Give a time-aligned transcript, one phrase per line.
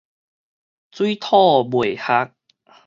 [0.89, 1.29] 水土
[1.69, 2.33] 袂合